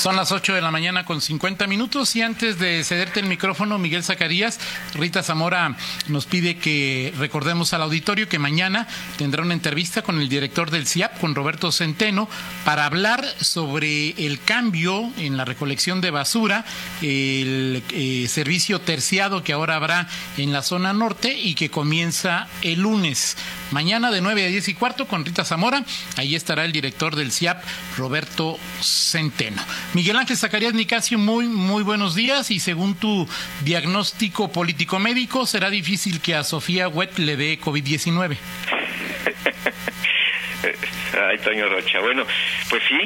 Son 0.00 0.16
las 0.16 0.32
8 0.32 0.54
de 0.54 0.62
la 0.62 0.70
mañana 0.70 1.04
con 1.04 1.20
50 1.20 1.66
minutos 1.66 2.16
y 2.16 2.22
antes 2.22 2.58
de 2.58 2.82
cederte 2.84 3.20
el 3.20 3.26
micrófono, 3.26 3.78
Miguel 3.78 4.02
Zacarías, 4.02 4.58
Rita 4.94 5.22
Zamora 5.22 5.76
nos 6.08 6.24
pide 6.24 6.56
que 6.56 7.12
recordemos 7.18 7.74
al 7.74 7.82
auditorio 7.82 8.26
que 8.26 8.38
mañana 8.38 8.88
tendrá 9.18 9.42
una 9.42 9.52
entrevista 9.52 10.00
con 10.00 10.18
el 10.18 10.30
director 10.30 10.70
del 10.70 10.86
CIAP, 10.86 11.20
con 11.20 11.34
Roberto 11.34 11.70
Centeno, 11.70 12.30
para 12.64 12.86
hablar 12.86 13.26
sobre 13.42 14.12
el 14.26 14.40
cambio 14.40 15.12
en 15.18 15.36
la 15.36 15.44
recolección 15.44 16.00
de 16.00 16.10
basura, 16.10 16.64
el 17.02 17.82
eh, 17.90 18.26
servicio 18.26 18.80
terciado 18.80 19.44
que 19.44 19.52
ahora 19.52 19.76
habrá 19.76 20.08
en 20.38 20.50
la 20.50 20.62
zona 20.62 20.94
norte 20.94 21.38
y 21.38 21.54
que 21.54 21.70
comienza 21.70 22.48
el 22.62 22.80
lunes. 22.80 23.36
Mañana 23.70 24.10
de 24.10 24.22
9 24.22 24.46
a 24.46 24.48
10 24.48 24.68
y 24.68 24.74
cuarto 24.74 25.06
con 25.06 25.26
Rita 25.26 25.44
Zamora, 25.44 25.84
ahí 26.16 26.34
estará 26.34 26.64
el 26.64 26.72
director 26.72 27.16
del 27.16 27.32
CIAP, 27.32 27.62
Roberto 27.98 28.58
Centeno. 28.80 29.62
Miguel 29.92 30.16
Ángel 30.16 30.36
Zacarías 30.36 30.72
Nicasio, 30.72 31.18
muy, 31.18 31.46
muy 31.46 31.82
buenos 31.82 32.14
días 32.14 32.52
y 32.52 32.60
según 32.60 32.94
tu 32.94 33.28
diagnóstico 33.64 34.52
político-médico, 34.52 35.46
será 35.46 35.68
difícil 35.68 36.20
que 36.20 36.36
a 36.36 36.44
Sofía 36.44 36.86
Wet 36.88 37.18
le 37.18 37.36
dé 37.36 37.58
COVID-19. 37.58 38.36
Ay, 41.28 41.38
Toño 41.38 41.68
Rocha. 41.68 41.98
Bueno, 42.00 42.24
pues 42.68 42.82
sí, 42.88 43.00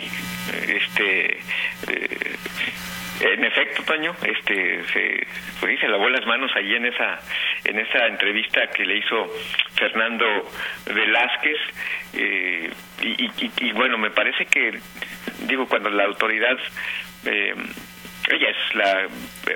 este... 0.68 1.38
Eh, 1.88 2.36
en 3.20 3.44
efecto, 3.44 3.82
Toño, 3.84 4.14
este, 4.22 4.84
se, 4.92 5.26
pues 5.60 5.78
se 5.80 5.88
lavó 5.88 6.10
las 6.10 6.26
manos 6.26 6.50
allí 6.56 6.74
en 6.74 6.86
esa, 6.86 7.20
en 7.64 7.78
esa 7.78 8.06
entrevista 8.06 8.66
que 8.68 8.84
le 8.84 8.98
hizo 8.98 9.32
Fernando 9.74 10.26
Velázquez, 10.86 11.56
eh, 12.12 12.70
y, 13.02 13.30
y, 13.60 13.72
bueno, 13.72 13.98
me 13.98 14.10
parece 14.10 14.46
que 14.46 14.78
digo, 15.46 15.66
cuando 15.66 15.90
la 15.90 16.04
autoridad, 16.04 16.56
eh, 17.24 17.54
ella 18.30 18.48
es 18.48 18.74
la, 18.74 19.06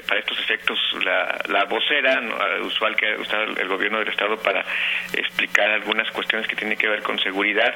para 0.07 0.21
estos 0.21 0.39
efectos 0.41 0.79
la, 1.05 1.39
la 1.49 1.65
vocera 1.65 2.21
usual 2.63 2.95
que 2.97 3.15
ha 3.15 3.19
usado 3.19 3.45
el 3.45 3.69
gobierno 3.69 3.99
del 3.99 4.09
Estado 4.09 4.37
para 4.39 4.65
explicar 5.13 5.71
algunas 5.71 6.11
cuestiones 6.11 6.47
que 6.47 6.57
tienen 6.57 6.77
que 6.77 6.89
ver 6.89 7.03
con 7.03 7.19
seguridad, 7.19 7.75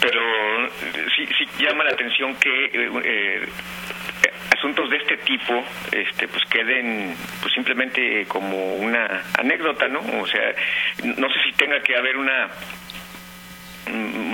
pero 0.00 0.20
sí, 1.16 1.26
sí 1.38 1.64
llama 1.64 1.84
la 1.84 1.90
atención 1.90 2.34
que 2.36 2.64
eh, 2.66 2.90
eh, 3.04 3.48
asuntos 4.56 4.90
de 4.90 4.96
este 4.96 5.16
tipo 5.18 5.64
este 5.92 6.28
pues 6.28 6.44
queden 6.46 7.14
pues 7.40 7.52
simplemente 7.54 8.24
como 8.26 8.76
una 8.76 9.22
anécdota 9.38 9.88
no 9.88 10.00
o 10.20 10.26
sea 10.26 10.54
no 11.02 11.28
sé 11.28 11.34
si 11.44 11.52
tenga 11.52 11.80
que 11.80 11.96
haber 11.96 12.16
una 12.16 12.48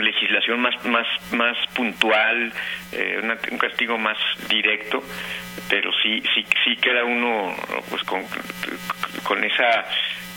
legislación 0.00 0.60
más 0.60 0.74
más 0.84 1.06
más 1.32 1.56
puntual 1.74 2.52
eh, 2.92 3.20
un 3.50 3.58
castigo 3.58 3.98
más 3.98 4.16
directo 4.48 5.02
pero 5.68 5.90
sí 6.02 6.22
sí 6.34 6.44
sí 6.64 6.76
queda 6.76 7.04
uno 7.04 7.54
pues 7.90 8.02
con, 8.04 8.22
con 9.24 9.44
esa 9.44 9.84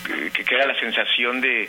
que 0.05 0.43
queda 0.43 0.67
la 0.67 0.79
sensación 0.79 1.41
de, 1.41 1.67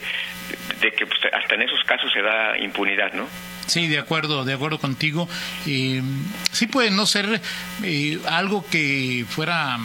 de 0.80 0.92
que 0.92 1.06
pues, 1.06 1.20
hasta 1.32 1.54
en 1.54 1.62
esos 1.62 1.82
casos 1.84 2.12
se 2.12 2.20
da 2.20 2.58
impunidad 2.58 3.12
no 3.12 3.26
Sí, 3.66 3.88
de 3.88 3.98
acuerdo, 3.98 4.44
de 4.44 4.54
acuerdo 4.54 4.78
contigo. 4.78 5.28
Eh, 5.66 6.00
sí 6.52 6.68
puede 6.68 6.90
no 6.90 7.04
ser 7.04 7.40
eh, 7.82 8.18
algo 8.28 8.64
que 8.70 9.24
fuera 9.28 9.76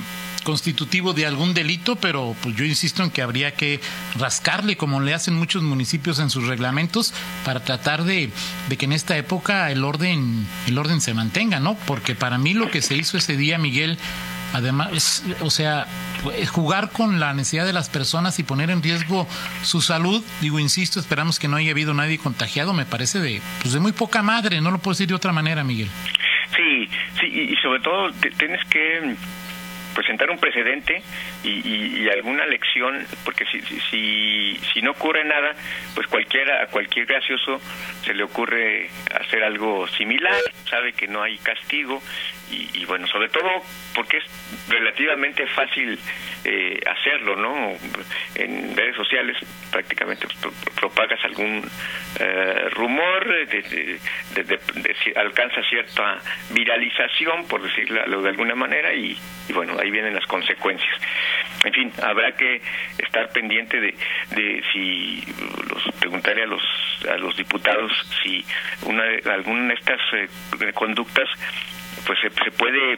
constitutivo 0.43 1.13
de 1.13 1.25
algún 1.25 1.53
delito, 1.53 1.95
pero 1.95 2.35
pues 2.41 2.55
yo 2.55 2.65
insisto 2.65 3.03
en 3.03 3.11
que 3.11 3.21
habría 3.21 3.53
que 3.53 3.79
rascarle 4.17 4.77
como 4.77 4.99
le 4.99 5.13
hacen 5.13 5.35
muchos 5.35 5.63
municipios 5.63 6.19
en 6.19 6.29
sus 6.29 6.47
reglamentos 6.47 7.13
para 7.45 7.61
tratar 7.61 8.03
de, 8.03 8.29
de, 8.69 8.77
que 8.77 8.85
en 8.85 8.93
esta 8.93 9.17
época 9.17 9.71
el 9.71 9.83
orden 9.83 10.45
el 10.67 10.77
orden 10.77 11.01
se 11.01 11.13
mantenga, 11.13 11.59
¿no? 11.59 11.75
Porque 11.85 12.15
para 12.15 12.37
mí 12.37 12.53
lo 12.53 12.69
que 12.69 12.81
se 12.81 12.95
hizo 12.95 13.17
ese 13.17 13.37
día, 13.37 13.57
Miguel, 13.57 13.97
además, 14.53 15.23
o 15.41 15.49
sea, 15.49 15.87
jugar 16.51 16.91
con 16.91 17.19
la 17.19 17.33
necesidad 17.33 17.65
de 17.65 17.73
las 17.73 17.89
personas 17.89 18.39
y 18.39 18.43
poner 18.43 18.69
en 18.69 18.83
riesgo 18.83 19.27
su 19.63 19.81
salud, 19.81 20.23
digo, 20.41 20.59
insisto, 20.59 20.99
esperamos 20.99 21.39
que 21.39 21.47
no 21.47 21.57
haya 21.57 21.71
habido 21.71 21.93
nadie 21.93 22.17
contagiado, 22.17 22.73
me 22.73 22.85
parece 22.85 23.19
de 23.19 23.41
pues 23.61 23.73
de 23.73 23.79
muy 23.79 23.91
poca 23.91 24.21
madre, 24.21 24.61
no 24.61 24.71
lo 24.71 24.79
puedo 24.79 24.93
decir 24.93 25.07
de 25.07 25.15
otra 25.15 25.31
manera, 25.31 25.63
Miguel. 25.63 25.89
Sí, 26.55 26.89
sí, 27.19 27.27
y 27.27 27.55
sobre 27.57 27.79
todo 27.79 28.11
tienes 28.37 28.59
que 28.69 29.15
presentar 29.93 30.29
un 30.29 30.37
precedente 30.37 31.01
y, 31.43 32.09
alguna 32.09 32.45
lección, 32.45 33.05
porque 33.23 33.45
si, 33.45 33.61
si, 33.61 34.59
si 34.73 34.81
no 34.81 34.91
ocurre 34.91 35.23
nada, 35.23 35.53
pues 35.95 36.07
cualquiera, 36.07 36.63
a 36.63 36.67
cualquier 36.67 37.05
gracioso 37.05 37.61
se 38.03 38.13
le 38.13 38.23
ocurre 38.23 38.89
hacer 39.19 39.43
algo 39.43 39.87
similar, 39.87 40.41
sabe 40.69 40.93
que 40.93 41.07
no 41.07 41.23
hay 41.23 41.37
castigo 41.37 42.01
y, 42.51 42.83
bueno, 42.85 43.07
sobre 43.07 43.29
todo 43.29 43.49
porque 43.95 44.17
es 44.17 44.23
relativamente 44.67 45.47
fácil 45.47 45.97
eh, 46.43 46.79
hacerlo, 46.89 47.35
¿no? 47.35 47.77
En 48.35 48.75
redes 48.75 48.95
sociales 48.95 49.37
prácticamente 49.71 50.27
propagas 50.75 51.23
algún 51.25 51.63
eh, 52.19 52.69
rumor, 52.71 53.27
de, 53.27 53.99
alcanza 55.15 55.61
cierta 55.69 56.19
viralización, 56.51 57.47
por 57.47 57.61
decirlo 57.61 58.21
de 58.21 58.29
alguna 58.29 58.55
manera, 58.55 58.93
y, 58.93 59.17
bueno, 59.53 59.77
ahí 59.79 59.91
vienen 59.91 60.15
las 60.15 60.25
consecuencias. 60.25 60.95
En 61.63 61.73
fin, 61.73 61.93
habrá 62.01 62.31
que 62.35 62.61
estar 62.97 63.29
pendiente 63.29 63.79
de, 63.79 63.95
de 64.31 64.63
si 64.73 65.23
los 65.69 65.83
preguntaré 65.99 66.43
a 66.43 66.47
los 66.47 66.61
a 67.09 67.17
los 67.17 67.35
diputados 67.35 67.91
si 68.21 68.45
una 68.83 69.03
alguna 69.33 69.69
de 69.69 69.73
estas 69.73 69.99
eh, 70.13 70.73
conductas 70.73 71.27
pues 72.05 72.19
se, 72.19 72.51
puede 72.51 72.97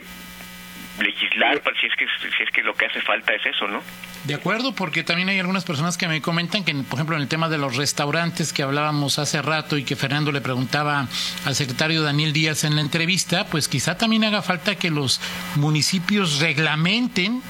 legislar 0.98 1.62
si 1.80 1.86
es 1.86 1.92
que 1.96 2.06
si 2.06 2.42
es 2.42 2.50
que 2.50 2.62
lo 2.62 2.74
que 2.74 2.86
hace 2.86 3.00
falta 3.00 3.34
es 3.34 3.44
eso, 3.46 3.66
¿no? 3.66 3.82
De 4.24 4.34
acuerdo, 4.34 4.74
porque 4.74 5.02
también 5.02 5.28
hay 5.28 5.38
algunas 5.38 5.64
personas 5.64 5.98
que 5.98 6.08
me 6.08 6.22
comentan 6.22 6.64
que, 6.64 6.74
por 6.74 6.94
ejemplo, 6.98 7.16
en 7.16 7.22
el 7.22 7.28
tema 7.28 7.48
de 7.48 7.58
los 7.58 7.76
restaurantes 7.76 8.52
que 8.52 8.62
hablábamos 8.62 9.18
hace 9.18 9.42
rato 9.42 9.76
y 9.76 9.84
que 9.84 9.96
Fernando 9.96 10.32
le 10.32 10.40
preguntaba 10.40 11.06
al 11.44 11.54
secretario 11.54 12.02
Daniel 12.02 12.32
Díaz 12.32 12.64
en 12.64 12.74
la 12.74 12.80
entrevista, 12.80 13.46
pues 13.46 13.68
quizá 13.68 13.98
también 13.98 14.24
haga 14.24 14.40
falta 14.40 14.76
que 14.76 14.90
los 14.90 15.20
municipios 15.56 16.40
reglamenten 16.40 17.42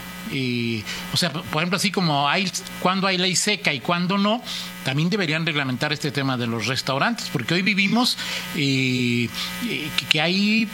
o 1.12 1.16
sea, 1.16 1.30
por 1.30 1.62
ejemplo, 1.62 1.76
así 1.76 1.90
como 1.90 2.28
hay 2.28 2.50
cuando 2.80 3.06
hay 3.06 3.18
ley 3.18 3.36
seca 3.36 3.72
y 3.72 3.80
cuando 3.80 4.18
no, 4.18 4.42
también 4.84 5.10
deberían 5.10 5.46
reglamentar 5.46 5.92
este 5.92 6.10
tema 6.10 6.36
de 6.36 6.46
los 6.46 6.66
restaurantes, 6.66 7.30
porque 7.30 7.54
hoy 7.54 7.62
vivimos 7.62 8.18
eh, 8.56 9.28
eh, 9.68 9.88
que 10.10 10.20
hay 10.20 10.68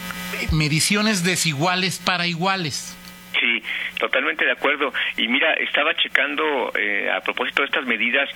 mediciones 0.51 1.23
desiguales 1.23 1.99
para 1.99 2.27
iguales. 2.27 2.97
Sí, 3.39 3.63
totalmente 3.97 4.45
de 4.45 4.51
acuerdo. 4.51 4.93
Y 5.17 5.27
mira, 5.27 5.53
estaba 5.53 5.95
checando 5.95 6.71
eh, 6.75 7.09
a 7.09 7.21
propósito 7.21 7.61
de 7.63 7.67
estas 7.67 7.85
medidas, 7.85 8.29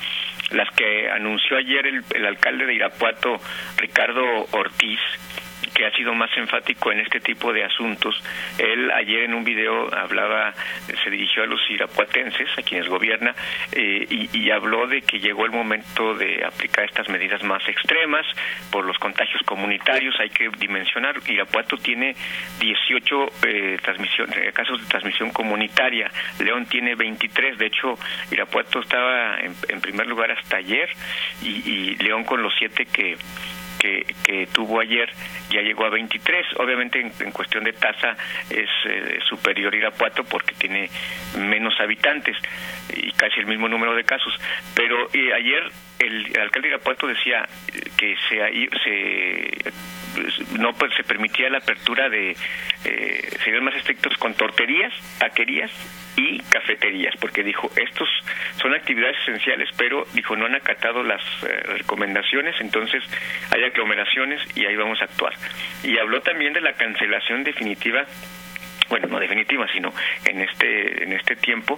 las 0.52 0.70
que 0.76 1.10
anunció 1.10 1.58
ayer 1.58 2.04
el 2.14 2.26
alcalde 2.26 2.66
de 2.66 2.74
Irapuato, 2.74 3.40
Ricardo 3.78 4.48
Ortiz, 4.52 5.00
que 5.76 5.86
ha 5.86 5.92
sido 5.92 6.14
más 6.16 6.32
enfático 6.38 6.92
en 6.92 7.02
este 7.02 7.20
tipo 7.20 7.52
de 7.52 7.66
asuntos. 7.66 8.16
Él 8.58 8.90
ayer 8.92 9.24
en 9.24 9.34
un 9.34 9.44
video 9.44 9.94
hablaba, 9.94 10.54
se 11.04 11.10
dirigió 11.10 11.44
a 11.44 11.46
los 11.46 11.60
irapuatenses, 11.70 12.48
a 12.58 12.62
quienes 12.62 12.88
gobierna, 12.88 13.36
eh, 13.74 14.08
y, 14.10 14.46
habló 14.56 14.88
de 14.88 15.02
que 15.02 15.20
llegó 15.20 15.44
el 15.44 15.52
momento 15.52 16.14
de 16.14 16.46
aplicar 16.46 16.86
estas 16.86 17.10
medidas 17.10 17.44
más 17.44 17.68
extremas 17.68 18.26
por 18.72 18.86
los 18.86 18.98
contagios 19.00 19.42
comunitarios. 19.44 20.16
Hay 20.20 20.30
que 20.30 20.50
dimensionar, 20.58 21.16
Irapuato 21.28 21.76
tiene 21.76 22.16
18 22.60 23.26
eh, 23.44 23.78
eh, 23.78 24.52
casos 24.54 24.82
de 24.82 24.88
transmisión 24.88 25.32
comunitaria, 25.32 26.10
León 26.40 26.68
tiene 26.68 26.96
23, 26.96 27.58
de 27.58 27.66
hecho 27.66 27.98
Irapuato 28.32 28.80
estaba 28.80 29.40
en, 29.42 29.82
primer 29.82 30.08
lugar 30.08 30.32
hasta 30.32 30.58
ayer 30.58 30.88
y, 31.42 31.70
y 31.70 31.96
León 31.98 32.24
con 32.24 32.42
los 32.42 32.54
siete 32.58 32.86
que 32.86 33.18
que, 34.24 34.48
tuvo 34.48 34.80
ayer 34.80 35.10
ya 35.50 35.62
llegó 35.62 35.86
a 35.86 35.90
23. 35.90 36.46
Obviamente 36.58 37.00
en, 37.00 37.32
cuestión 37.32 37.64
de 37.64 37.74
tasa 37.74 38.16
es 38.50 38.70
eh, 38.86 39.20
superior 39.28 39.74
Irapuato 39.74 40.24
porque 40.24 40.56
tiene 40.56 40.90
menos 41.38 41.80
habitantes 41.80 42.38
y 42.96 43.12
casi 43.14 43.40
el 43.40 43.48
mismo 43.48 43.68
número 43.68 43.96
de 43.96 44.04
casos. 44.04 44.34
Pero 44.76 45.10
eh, 45.14 45.34
ayer 45.34 45.72
el, 46.00 46.40
alcalde 46.40 46.70
de 46.70 46.76
Irapuato 46.76 47.08
decía 47.08 47.48
que 47.98 48.16
se, 48.30 48.70
se 48.84 49.72
no 50.58 50.74
pues, 50.74 50.94
se 50.96 51.04
permitía 51.04 51.50
la 51.50 51.60
apertura 51.60 52.10
de 52.10 52.36
eh, 52.86 53.30
serían 53.44 53.64
más 53.64 53.76
estrictos 53.76 54.16
con 54.18 54.34
torterías, 54.34 54.94
taquerías 55.20 55.72
y 56.18 56.40
cafeterías, 56.44 57.14
porque 57.20 57.44
dijo, 57.44 57.70
estos 57.76 58.08
son 58.62 58.74
actividades 58.74 59.18
esenciales, 59.24 59.70
pero 59.78 60.06
dijo, 60.14 60.36
no 60.36 60.46
han 60.46 60.56
acatado 60.56 61.04
las 61.04 61.22
eh, 61.44 61.62
recomendaciones, 61.78 62.56
entonces 62.62 63.04
hay 63.52 63.64
aglomeraciones 63.64 64.42
y 64.56 64.66
ahí 64.66 64.76
vamos 64.76 65.02
a 65.02 65.06
actuar. 65.06 65.34
Y 65.84 65.98
habló 65.98 66.22
también 66.22 66.54
de 66.54 66.62
la 66.62 66.74
cancelación 66.74 67.44
definitiva 67.44 68.06
bueno, 68.90 69.08
no 69.08 69.20
definitiva, 69.20 69.68
sino 69.72 69.94
en 70.26 70.42
este 70.42 71.04
en 71.04 71.14
este 71.14 71.36
tiempo 71.36 71.78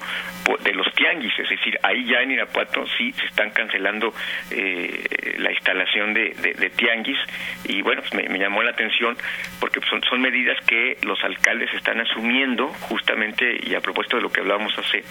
de 0.63 0.73
los 0.73 0.91
tianguis, 0.93 1.33
es 1.39 1.49
decir, 1.49 1.77
ahí 1.83 2.05
ya 2.05 2.21
en 2.21 2.31
Irapuato 2.31 2.85
sí 2.97 3.13
se 3.13 3.25
están 3.25 3.51
cancelando 3.51 4.13
eh, 4.51 5.35
la 5.37 5.51
instalación 5.51 6.13
de, 6.13 6.29
de, 6.31 6.69
tianguis. 6.71 7.17
Y 7.65 7.81
bueno, 7.81 8.01
pues 8.01 8.13
me, 8.13 8.37
llamó 8.37 8.63
la 8.63 8.71
atención 8.71 9.17
porque 9.59 9.79
son, 9.89 10.01
son 10.03 10.21
medidas 10.21 10.57
que 10.65 10.97
los 11.03 11.21
alcaldes 11.23 11.73
están 11.73 11.99
asumiendo 11.99 12.67
justamente 12.67 13.59
y 13.63 13.75
a 13.75 13.81
propósito 13.81 14.17
de 14.17 14.23
lo 14.23 14.31
que 14.31 14.41
hablábamos 14.41 14.77
hace 14.77 15.03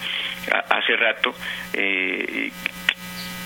hace 0.69 0.95
rato 0.95 1.33
eh, 1.73 2.51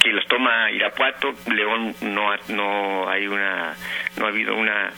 que 0.01 0.11
los 0.11 0.25
toma 0.27 0.71
Irapuato, 0.71 1.33
León 1.53 1.93
no 2.01 2.31
no 2.49 3.07
hay 3.09 3.27
una 3.27 3.75
no 4.17 4.25
ha 4.25 4.29
habido 4.29 4.55
una 4.55 4.91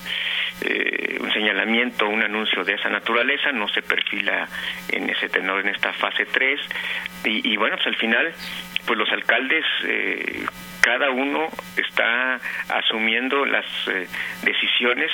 eh, 0.61 1.17
un 1.19 1.31
señalamiento, 1.33 2.07
un 2.07 2.23
anuncio 2.23 2.63
de 2.63 2.73
esa 2.73 2.89
naturaleza, 2.89 3.51
no 3.51 3.67
se 3.67 3.81
perfila 3.81 4.47
en 4.89 5.09
ese 5.09 5.27
tenor 5.27 5.61
en 5.61 5.69
esta 5.69 5.91
fase 5.93 6.25
3 6.25 6.59
y, 7.25 7.55
bueno, 7.57 7.75
pues 7.75 7.87
al 7.87 7.95
final 7.95 8.33
pues 8.85 8.99
los 8.99 9.09
alcaldes 9.11 9.65
eh, 9.85 10.45
cada 10.81 11.09
uno 11.09 11.47
está 11.75 12.39
asumiendo 12.69 13.45
las 13.45 13.65
eh, 13.87 14.07
decisiones 14.43 15.11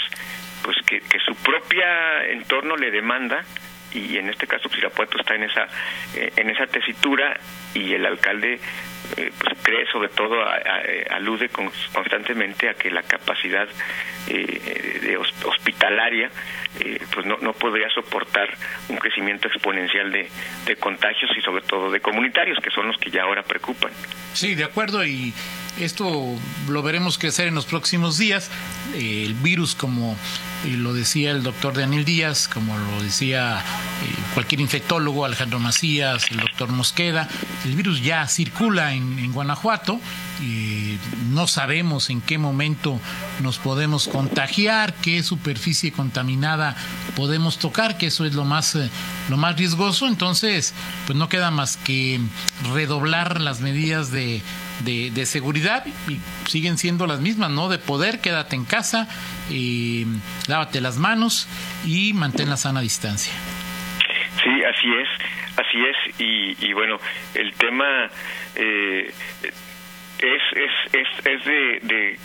pues 0.64 0.78
que, 0.86 1.00
que 1.02 1.20
su 1.20 1.36
propia 1.36 2.26
entorno 2.26 2.76
le 2.76 2.92
demanda 2.92 3.44
y 3.92 4.18
en 4.18 4.30
este 4.30 4.46
caso 4.46 4.70
pues, 4.70 4.80
Irapuato 4.80 5.20
está 5.20 5.36
en 5.36 5.44
esa 5.44 5.68
en 6.16 6.50
esa 6.50 6.68
tesitura 6.68 7.40
y 7.74 7.94
el 7.94 8.06
alcalde 8.06 8.60
eh, 9.18 9.32
pues, 9.40 9.58
cree 9.64 9.86
sobre 9.92 10.10
todo 10.10 10.36
eh, 10.44 11.06
alude 11.10 11.50
constantemente 11.50 12.70
a 12.70 12.74
que 12.74 12.92
la 12.92 13.04
capacidad 13.04 13.68
eh, 14.28 15.00
de 15.02 15.18
hospitalaria 15.18 16.30
pues 17.14 17.26
no, 17.26 17.38
no 17.42 17.54
podría 17.54 17.90
soportar 17.90 18.48
un 18.90 18.98
crecimiento 18.98 19.48
exponencial 19.48 20.12
de, 20.12 20.30
de 20.66 20.76
contagios 20.76 21.32
y 21.36 21.42
sobre 21.42 21.64
todo 21.64 21.90
de 21.90 22.00
comunitarios 22.00 22.60
que 22.62 22.70
son 22.70 22.88
los 22.88 22.98
que 22.98 23.10
ya 23.10 23.24
ahora 23.24 23.42
preocupan. 23.44 23.92
Sí 24.34 24.56
de 24.56 24.66
acuerdo 24.66 25.04
y 25.04 25.34
esto 25.80 26.36
lo 26.68 26.84
veremos 26.84 27.18
crecer 27.18 27.48
en 27.48 27.56
los 27.56 27.66
próximos 27.66 28.18
días. 28.18 28.50
el 28.96 29.34
virus, 29.36 29.76
como 29.76 30.16
lo 30.66 30.94
decía 30.94 31.32
el 31.32 31.44
doctor 31.44 31.74
Daniel 31.78 32.06
Díaz, 32.06 32.48
como 32.48 32.78
lo 32.78 33.04
decía 33.04 33.64
cualquier 34.34 34.62
infectólogo, 34.62 35.26
Alejandro 35.26 35.60
Macías, 35.60 36.30
el 36.32 36.38
doctor 36.38 36.70
Mosqueda, 36.70 37.28
el 37.66 37.76
virus 37.76 38.02
ya 38.02 38.28
circula 38.28 38.94
en, 38.94 39.20
en 39.20 39.32
Guanajuato 39.32 40.00
no 41.32 41.48
sabemos 41.48 42.10
en 42.10 42.22
qué 42.22 42.38
momento 42.38 43.00
nos 43.42 43.58
podemos 43.58 44.08
contagiar, 44.08 44.94
qué 44.96 45.24
superficie 45.24 45.92
contaminada 45.92 46.76
podemos 47.16 47.58
tocar, 47.60 47.98
que 47.98 48.08
eso 48.08 48.26
es 48.26 48.36
lo 48.36 48.46
más, 48.46 48.76
eh, 48.76 48.90
lo 49.30 49.38
más 49.38 49.58
riesgoso. 49.58 50.08
Entonces, 50.08 50.74
pues 51.06 51.18
no 51.18 51.30
queda 51.30 51.52
más 51.52 51.78
que 51.78 52.20
redoblar 52.74 53.42
las 53.42 53.62
medidas 53.62 54.12
de, 54.12 54.42
de, 54.84 55.26
seguridad 55.26 55.86
y 56.08 56.20
siguen 56.50 56.78
siendo 56.78 57.08
las 57.08 57.20
mismas, 57.20 57.50
¿no? 57.52 57.70
De 57.70 57.78
poder, 57.78 58.20
quédate 58.20 58.56
en 58.56 58.66
casa, 58.66 59.08
y 59.50 60.06
lávate 60.48 60.82
las 60.82 60.98
manos 60.98 61.48
y 61.86 62.14
mantén 62.14 62.50
la 62.50 62.58
sana 62.58 62.82
distancia. 62.82 63.34
Sí, 64.44 64.50
así 64.64 64.88
es. 64.88 65.30
Así 65.58 65.78
es, 65.78 66.20
y, 66.22 66.68
y 66.68 66.74
bueno, 66.74 67.00
el 67.34 67.54
tema 67.56 68.10
eh, 68.56 69.12
es, 70.20 70.42
es, 70.56 70.94
es, 70.94 71.26
es 71.26 71.46
de, 71.46 71.80
de 71.84 72.20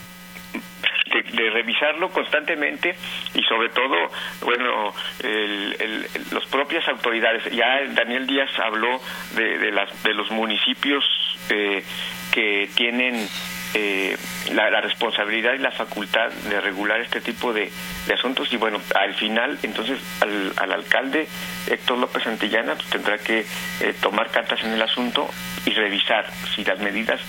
de, 1.33 1.49
revisarlo 1.49 2.09
constantemente 2.09 2.95
y 3.33 3.41
sobre 3.43 3.69
todo, 3.69 3.95
bueno, 4.41 4.93
el, 5.23 5.75
el, 5.79 6.07
los 6.31 6.45
propias 6.47 6.87
autoridades. 6.87 7.45
Ya 7.51 7.85
Daniel 7.89 8.27
Díaz 8.27 8.49
habló 8.59 8.99
de, 9.35 9.57
de, 9.57 9.71
las, 9.71 10.03
de 10.03 10.13
los 10.13 10.29
municipios 10.31 11.03
eh, 11.49 11.83
que 12.31 12.69
tienen 12.75 13.27
eh, 13.73 14.15
la, 14.53 14.81
responsabilidad 14.81 15.53
y 15.53 15.59
la 15.59 15.71
facultad 15.71 16.31
de 16.49 16.61
regular 16.61 16.99
este 17.01 17.21
tipo 17.21 17.53
de, 17.53 17.71
asuntos 18.13 18.51
y 18.53 18.57
bueno, 18.57 18.79
al 18.95 19.13
final 19.15 19.57
entonces 19.63 19.99
al, 20.21 20.53
al 20.57 20.71
alcalde 20.71 21.27
Héctor 21.69 21.97
López 21.97 22.23
Santillana 22.23 22.75
pues, 22.75 22.87
tendrá 22.89 23.17
que 23.17 23.39
eh, 23.39 23.93
tomar 23.99 24.29
cartas 24.31 24.63
en 24.63 24.71
el 24.71 24.81
asunto 24.81 25.27
y 25.65 25.71
revisar 25.71 26.25
si 26.55 26.63
las 26.63 26.79
medidas 26.79 27.19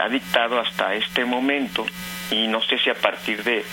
ha 0.00 0.08
dictado 0.08 0.60
hasta 0.60 0.94
este 0.94 1.24
momento 1.24 1.86
y 2.30 2.46
no 2.46 2.60
sé 2.60 2.78
si 2.78 2.90
a 2.90 2.94
partir 2.94 3.42
de, 3.44 3.64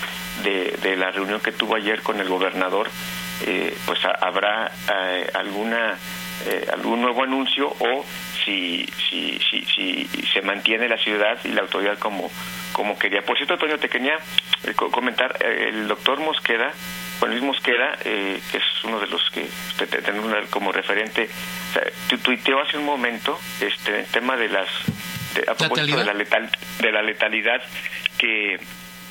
de, 0.44 0.96
la 0.96 1.12
reunión 1.12 1.40
que 1.40 1.52
tuvo 1.52 1.76
ayer 1.76 2.02
con 2.02 2.20
el 2.20 2.30
gobernador 2.30 2.88
eh, 3.46 3.76
pues 3.86 4.00
habrá 4.06 4.72
alguna 5.34 5.98
algún 6.74 7.02
nuevo 7.02 7.24
anuncio 7.24 7.68
o 7.68 8.06
si, 8.46 8.86
si, 9.10 9.40
si, 9.40 9.66
si 9.66 10.08
se 10.32 10.42
mantiene 10.42 10.88
la 10.88 10.98
ciudad 10.98 11.38
y 11.44 11.50
la 11.50 11.62
autoridad 11.62 11.98
como, 11.98 12.30
como 12.72 12.98
quería. 12.98 13.22
Por 13.24 13.36
cierto, 13.36 13.56
Antonio, 13.56 13.80
te 13.80 13.90
quería 13.90 14.18
eh, 14.64 14.74
comentar, 14.74 15.36
eh, 15.40 15.70
el 15.70 15.88
doctor 15.88 16.20
Mosqueda, 16.20 16.72
Juan 17.20 17.32
Luis 17.32 17.44
Mosqueda, 17.44 17.98
eh, 18.04 18.40
que 18.52 18.58
es 18.58 18.64
uno 18.84 19.00
de 19.00 19.08
los 19.08 19.30
que 19.32 19.48
tenemos 19.88 20.32
como 20.50 20.72
referente, 20.72 21.30
o 22.14 22.18
tuiteó 22.18 22.62
hace 22.62 22.78
un 22.78 22.86
momento 22.86 23.40
este 23.60 24.00
el 24.00 24.06
tema 24.06 24.36
de 24.38 24.50
las 24.50 24.70
de, 25.36 25.44
a 25.50 25.56
propósito 25.56 25.98
de 25.98 26.06
la, 26.06 26.14
letal, 26.14 26.50
de 26.80 26.92
la 26.92 27.02
letalidad 27.02 27.62
que, 28.18 28.60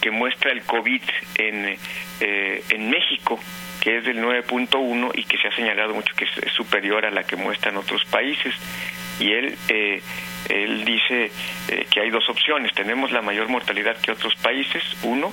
que 0.01 0.11
muestra 0.11 0.51
el 0.51 0.63
COVID 0.63 1.03
en, 1.37 1.79
en 2.21 2.91
México 2.91 3.39
que 3.85 3.99
es 3.99 4.05
del 4.05 4.17
9.1 4.17 5.11
y 5.15 5.25
que 5.25 5.37
se 5.37 5.49
ha 5.49 5.55
señalado 5.55 5.93
mucho 5.93 6.15
que 6.17 6.25
es 6.25 6.53
superior 6.53 7.05
a 7.05 7.11
la 7.11 7.23
que 7.25 7.37
muestran 7.37 7.77
otros 7.77 8.03
países. 8.07 8.55
Y 9.21 9.31
él 9.31 9.59
eh, 9.69 10.03
él 10.49 10.85
dice 10.87 11.31
eh, 11.69 11.87
que 11.91 12.01
hay 12.01 12.09
dos 12.09 12.27
opciones. 12.31 12.73
Tenemos 12.73 13.13
la 13.13 13.21
mayor 13.21 13.49
mortalidad 13.49 13.99
que 13.99 14.11
otros 14.11 14.35
países 14.37 14.83
uno 15.03 15.31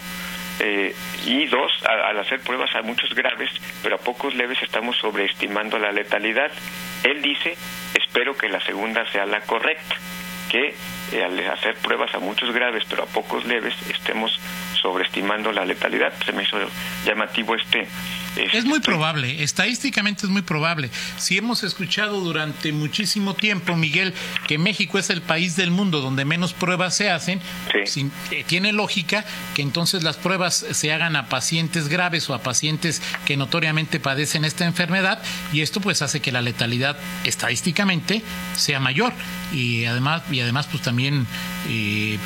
eh, 0.59 0.93
y 1.25 1.45
dos 1.45 1.71
al 1.85 2.19
hacer 2.19 2.41
pruebas 2.41 2.75
a 2.75 2.81
muchos 2.81 3.15
graves 3.15 3.49
pero 3.81 3.95
a 3.95 3.99
pocos 3.99 4.35
leves 4.35 4.61
estamos 4.61 4.97
sobreestimando 4.97 5.79
la 5.79 5.93
letalidad. 5.93 6.51
Él 7.05 7.21
dice 7.21 7.55
espero 7.93 8.35
que 8.35 8.49
la 8.49 8.59
segunda 8.65 9.09
sea 9.13 9.25
la 9.25 9.39
correcta 9.41 9.95
que 10.51 10.75
al 11.23 11.39
hacer 11.49 11.75
pruebas 11.77 12.13
a 12.13 12.19
muchos 12.19 12.53
graves 12.53 12.83
pero 12.89 13.03
a 13.03 13.05
pocos 13.05 13.45
leves 13.45 13.73
estemos 13.89 14.37
sobreestimando 14.81 15.51
la 15.53 15.63
letalidad. 15.63 16.13
Se 16.25 16.33
me 16.33 16.43
hizo 16.43 16.57
llamativo 17.05 17.55
este 17.55 17.87
es 18.35 18.65
muy 18.65 18.79
probable, 18.79 19.43
estadísticamente 19.43 20.25
es 20.25 20.31
muy 20.31 20.41
probable. 20.41 20.89
Si 21.17 21.37
hemos 21.37 21.63
escuchado 21.63 22.19
durante 22.19 22.71
muchísimo 22.71 23.33
tiempo, 23.33 23.75
Miguel, 23.75 24.13
que 24.47 24.57
México 24.57 24.99
es 24.99 25.09
el 25.09 25.21
país 25.21 25.55
del 25.55 25.71
mundo 25.71 26.01
donde 26.01 26.25
menos 26.25 26.53
pruebas 26.53 26.95
se 26.95 27.09
hacen, 27.09 27.41
eh, 27.73 28.43
tiene 28.47 28.71
lógica 28.73 29.25
que 29.53 29.61
entonces 29.61 30.03
las 30.03 30.17
pruebas 30.17 30.65
se 30.71 30.93
hagan 30.93 31.15
a 31.15 31.27
pacientes 31.27 31.87
graves 31.87 32.29
o 32.29 32.33
a 32.33 32.41
pacientes 32.41 33.01
que 33.25 33.37
notoriamente 33.37 33.99
padecen 33.99 34.45
esta 34.45 34.65
enfermedad 34.65 35.21
y 35.53 35.61
esto 35.61 35.81
pues 35.81 36.01
hace 36.01 36.21
que 36.21 36.31
la 36.31 36.41
letalidad 36.41 36.97
estadísticamente 37.23 38.21
sea 38.55 38.79
mayor 38.79 39.13
y 39.53 39.85
además 39.85 40.23
y 40.31 40.39
además 40.39 40.67
pues 40.67 40.83
también 40.83 41.27
eh, 41.67 42.17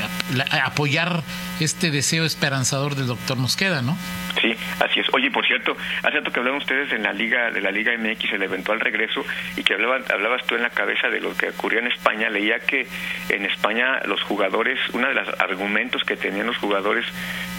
apoyar 0.63 1.23
este 1.59 1.91
deseo 1.91 2.25
esperanzador 2.25 2.95
del 2.95 3.07
doctor 3.07 3.37
Mosqueda, 3.37 3.81
¿no? 3.81 3.97
Sí, 4.41 4.55
así 4.79 4.99
es. 4.99 5.07
Oye, 5.13 5.31
por 5.31 5.45
cierto, 5.45 5.75
hace 6.03 6.17
rato 6.17 6.31
que 6.31 6.39
hablaban 6.39 6.59
ustedes 6.59 6.91
en 6.91 7.03
la 7.03 7.13
liga 7.13 7.51
de 7.51 7.61
la 7.61 7.71
Liga 7.71 7.93
MX, 7.97 8.33
el 8.33 8.43
eventual 8.43 8.79
regreso, 8.79 9.23
y 9.55 9.63
que 9.63 9.73
hablaban, 9.73 10.03
hablabas 10.11 10.45
tú 10.45 10.55
en 10.55 10.63
la 10.63 10.69
cabeza 10.69 11.07
de 11.09 11.21
lo 11.21 11.35
que 11.35 11.49
ocurrió 11.49 11.79
en 11.79 11.87
España. 11.87 12.29
Leía 12.29 12.59
que 12.59 12.87
en 13.29 13.45
España 13.45 14.01
los 14.05 14.21
jugadores, 14.23 14.79
uno 14.93 15.07
de 15.07 15.13
los 15.13 15.27
argumentos 15.39 16.03
que 16.03 16.17
tenían 16.17 16.47
los 16.47 16.57
jugadores 16.57 17.05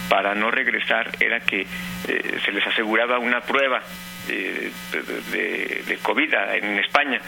para 0.09 0.35
no 0.35 0.51
regresar 0.51 1.11
era 1.19 1.39
que 1.39 1.61
eh, 1.61 2.39
se 2.45 2.51
les 2.51 2.65
aseguraba 2.65 3.19
una 3.19 3.41
prueba 3.41 3.81
eh, 4.29 4.71
de, 5.31 5.83
de, 5.87 5.97
COVID 5.97 6.33
en 6.61 6.79
España. 6.79 7.19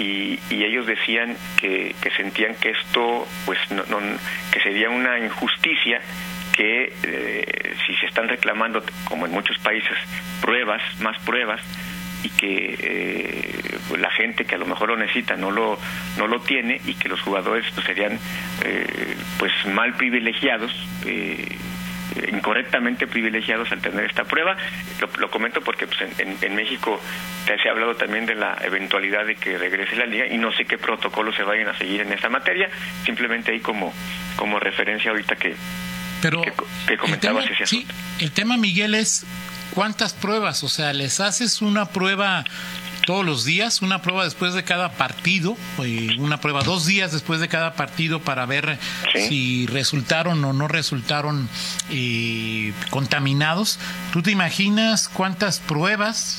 Y, 0.00 0.38
y, 0.48 0.64
ellos 0.64 0.86
decían 0.86 1.36
que, 1.58 1.94
sentían 2.16 2.54
que 2.54 2.70
esto 2.70 3.28
pues 3.44 3.58
no, 3.70 3.84
no, 3.90 3.98
que 4.50 4.60
sería 4.60 4.88
una 4.88 5.18
injusticia 5.18 6.00
que 6.56 6.92
eh, 7.02 7.74
si 7.86 7.94
se 7.96 8.06
están 8.06 8.26
reclamando, 8.26 8.82
como 9.04 9.26
en 9.26 9.32
muchos 9.32 9.58
países, 9.58 9.96
pruebas, 10.40 10.82
más 11.00 11.18
pruebas, 11.18 11.60
y 12.22 12.30
que 12.30 12.76
eh, 12.80 13.78
pues, 13.88 14.00
la 14.00 14.10
gente 14.10 14.46
que 14.46 14.54
a 14.54 14.58
lo 14.58 14.66
mejor 14.66 14.88
lo 14.88 14.96
necesita 14.96 15.36
no 15.36 15.50
lo 15.50 15.78
no 16.18 16.26
lo 16.26 16.40
tiene 16.40 16.80
y 16.84 16.94
que 16.94 17.08
los 17.08 17.20
jugadores 17.20 17.64
pues, 17.74 17.86
serían 17.86 18.18
eh, 18.64 19.16
pues 19.38 19.52
mal 19.72 19.94
privilegiados 19.94 20.72
incorrectamente 22.28 23.06
privilegiados 23.06 23.70
al 23.72 23.80
tener 23.80 24.06
esta 24.06 24.24
prueba 24.24 24.56
lo, 25.18 25.30
comento 25.30 25.60
porque 25.60 25.86
pues, 25.86 26.00
en, 26.18 26.36
en, 26.40 26.54
México 26.54 27.00
se 27.46 27.68
ha 27.68 27.72
hablado 27.72 27.94
también 27.94 28.26
de 28.26 28.34
la 28.34 28.56
eventualidad 28.62 29.26
de 29.26 29.36
que 29.36 29.56
regrese 29.58 29.96
la 29.96 30.06
liga 30.06 30.26
y 30.26 30.38
no 30.38 30.52
sé 30.52 30.64
qué 30.64 30.78
protocolos 30.78 31.34
se 31.36 31.42
vayan 31.42 31.68
a 31.68 31.78
seguir 31.78 32.00
en 32.00 32.12
esa 32.12 32.28
materia 32.28 32.68
simplemente 33.04 33.52
ahí 33.52 33.60
como 33.60 33.92
como 34.36 34.58
referencia 34.58 35.10
ahorita 35.10 35.36
que 35.36 35.54
pero 36.20 36.42
el 36.44 37.18
tema, 37.18 37.40
sí, 37.64 37.86
el 38.18 38.30
tema, 38.30 38.56
Miguel, 38.56 38.94
es 38.94 39.24
¿cuántas 39.74 40.12
pruebas? 40.12 40.62
O 40.64 40.68
sea, 40.68 40.92
les 40.92 41.20
haces 41.20 41.62
una 41.62 41.86
prueba 41.86 42.44
todos 43.10 43.26
los 43.26 43.44
días, 43.44 43.82
una 43.82 44.02
prueba 44.02 44.22
después 44.22 44.54
de 44.54 44.62
cada 44.62 44.92
partido, 44.92 45.56
eh, 45.82 46.10
una 46.20 46.40
prueba 46.40 46.62
dos 46.62 46.86
días 46.86 47.10
después 47.10 47.40
de 47.40 47.48
cada 47.48 47.74
partido 47.74 48.20
para 48.20 48.46
ver 48.46 48.78
si 49.26 49.66
resultaron 49.66 50.44
o 50.44 50.52
no 50.52 50.68
resultaron 50.68 51.48
eh, 51.90 52.72
contaminados. 52.90 53.80
¿Tú 54.12 54.22
te 54.22 54.30
imaginas 54.30 55.08
cuántas 55.08 55.58
pruebas? 55.58 56.38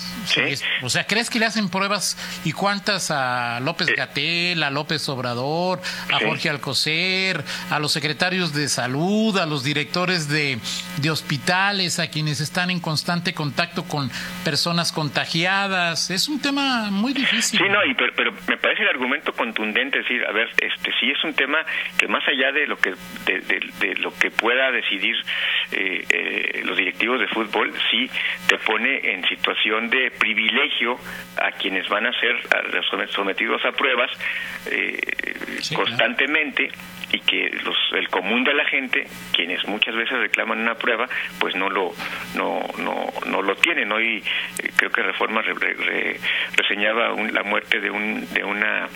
O 0.81 0.89
sea, 0.89 1.05
¿crees 1.05 1.29
que 1.29 1.39
le 1.39 1.45
hacen 1.45 1.69
pruebas 1.69 2.17
y 2.45 2.51
cuántas 2.51 3.11
a 3.11 3.59
López 3.61 3.89
eh. 3.89 3.93
Gatel, 3.95 4.63
a 4.63 4.69
López 4.69 5.07
Obrador, 5.09 5.81
a 6.11 6.19
Jorge 6.19 6.49
Alcocer, 6.49 7.43
a 7.69 7.79
los 7.79 7.91
secretarios 7.91 8.53
de 8.53 8.67
salud, 8.69 9.37
a 9.37 9.45
los 9.45 9.63
directores 9.63 10.27
de, 10.29 10.59
de 10.97 11.11
hospitales, 11.11 11.99
a 11.99 12.09
quienes 12.09 12.41
están 12.41 12.69
en 12.69 12.79
constante 12.79 13.33
contacto 13.33 13.83
con 13.83 14.09
personas 14.43 14.91
contagiadas? 14.91 16.09
Es 16.09 16.27
un 16.27 16.41
tema 16.41 16.89
muy 16.91 17.13
difícil. 17.13 17.59
Sí, 17.59 17.69
no, 17.69 17.79
pero, 18.15 18.33
me 18.47 18.57
parece 18.57 18.83
el 18.83 18.89
argumento 18.89 19.33
contundente, 19.33 19.99
decir, 19.99 20.23
a 20.25 20.31
ver, 20.31 20.49
este 20.59 20.91
sí 20.99 21.11
es 21.11 21.23
un 21.23 21.33
tema 21.33 21.59
que 21.97 22.07
más 22.07 22.23
allá 22.27 22.51
de 22.51 22.67
lo 22.67 22.77
que 22.77 22.93
de, 23.25 23.95
lo 23.99 24.13
que 24.13 24.31
pueda 24.31 24.71
decidir 24.71 25.15
eh, 25.71 26.05
eh, 26.09 26.61
los 26.65 26.77
directivos 26.77 27.19
de 27.19 27.27
fútbol, 27.27 27.73
sí 27.89 28.09
te 28.47 28.57
pone 28.59 29.13
en 29.13 29.27
situación 29.27 29.89
de 29.89 30.10
privilegio 30.11 30.97
a 31.37 31.51
quienes 31.51 31.87
van 31.89 32.05
a 32.05 32.19
ser 32.19 32.35
sometidos 33.09 33.63
a 33.65 33.71
pruebas 33.71 34.11
eh, 34.67 34.99
constantemente 35.75 36.69
y 37.13 37.19
que 37.19 37.49
los, 37.63 37.77
el 37.93 38.07
común 38.09 38.43
de 38.43 38.53
la 38.53 38.65
gente, 38.65 39.05
quienes 39.33 39.65
muchas 39.67 39.95
veces 39.95 40.17
reclaman 40.17 40.59
una 40.59 40.75
prueba, 40.75 41.07
pues 41.39 41.55
no 41.55 41.69
lo 41.69 41.93
no 42.35 42.61
no, 42.77 43.07
no 43.25 43.41
lo 43.41 43.55
tienen. 43.55 43.91
Hoy 43.91 44.17
eh, 44.17 44.71
creo 44.75 44.91
que 44.91 45.01
Reforma 45.01 45.41
reseñaba 46.55 47.13
la 47.31 47.43
muerte 47.43 47.79
de 47.79 47.89
un 47.89 48.27
de 48.33 48.43
una 48.43 48.87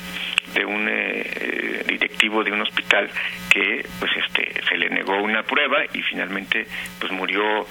de 0.53 0.65
un 0.65 0.87
eh, 0.89 1.83
directivo 1.87 2.43
de 2.43 2.51
un 2.51 2.61
hospital 2.61 3.09
que 3.49 3.85
pues 3.99 4.11
este 4.25 4.44
se 4.67 4.77
le 4.77 4.89
negó 4.89 5.17
una 5.17 5.43
prueba 5.43 5.83
y 5.93 6.01
finalmente 6.01 6.65
pues 6.99 7.11
murió 7.11 7.61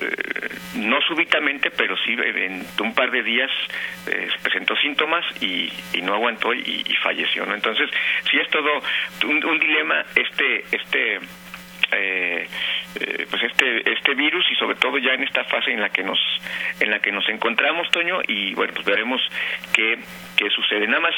eh, 0.00 0.48
no 0.76 1.00
súbitamente 1.02 1.70
pero 1.70 1.96
sí 1.96 2.12
en 2.12 2.66
un 2.80 2.94
par 2.94 3.10
de 3.10 3.22
días 3.22 3.50
presentó 4.42 4.76
síntomas 4.76 5.24
y, 5.42 5.72
y 5.92 6.02
no 6.02 6.14
aguantó 6.14 6.52
y, 6.54 6.82
falleció 7.02 7.44
no 7.44 7.54
entonces 7.54 7.90
sí 8.30 8.38
es 8.38 8.48
todo 8.48 8.82
un 9.24 9.58
dilema 9.58 10.04
este 10.14 10.64
este 10.72 11.20
eh, 11.92 12.46
eh, 13.00 13.26
pues 13.28 13.42
este 13.42 13.92
este 13.92 14.14
virus 14.14 14.44
y 14.50 14.54
sobre 14.54 14.76
todo 14.76 14.98
ya 14.98 15.14
en 15.14 15.24
esta 15.24 15.44
fase 15.44 15.72
en 15.72 15.80
la 15.80 15.88
que 15.90 16.02
nos 16.02 16.18
en 16.80 16.90
la 16.90 17.00
que 17.00 17.12
nos 17.12 17.28
encontramos 17.28 17.90
Toño 17.90 18.20
y 18.26 18.54
bueno 18.54 18.72
pues 18.72 18.86
veremos 18.86 19.20
qué, 19.72 19.98
qué 20.36 20.48
sucede. 20.50 20.86
Nada 20.86 21.00
más 21.00 21.14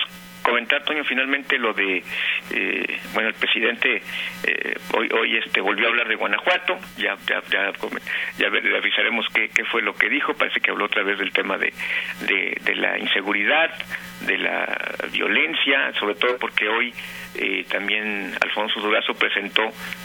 comentar 0.46 0.84
Toño 0.84 1.02
finalmente 1.04 1.58
lo 1.58 1.72
de 1.72 2.04
eh, 2.52 3.00
bueno 3.12 3.30
el 3.30 3.34
presidente 3.34 4.00
hoy 4.94 5.08
hoy 5.12 5.36
este 5.38 5.60
volvió 5.60 5.86
a 5.86 5.90
hablar 5.90 6.06
de 6.06 6.14
Guanajuato 6.14 6.78
ya 6.96 7.16
ya 7.26 7.42
ya, 7.50 7.72
ya 8.38 8.46
avisaremos 8.46 9.26
qué, 9.34 9.48
qué 9.48 9.64
fue 9.64 9.82
lo 9.82 9.94
que 9.94 10.08
dijo 10.08 10.34
parece 10.34 10.60
que 10.60 10.70
habló 10.70 10.84
otra 10.84 11.02
vez 11.02 11.18
del 11.18 11.32
tema 11.32 11.58
de, 11.58 11.72
de, 12.20 12.56
de 12.62 12.74
la 12.76 12.96
inseguridad 12.98 13.70
de 14.20 14.38
la 14.38 14.78
violencia 15.10 15.92
sobre 15.98 16.14
todo 16.14 16.38
porque 16.38 16.68
hoy 16.68 16.94
eh, 17.34 17.64
también 17.68 18.32
Alfonso 18.40 18.80
Durazo 18.80 19.14
presentó 19.14 19.62